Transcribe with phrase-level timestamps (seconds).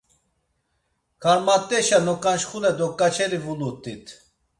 [1.21, 4.05] Karmat̆eşa noǩançxule doǩaçeri vulut̆it.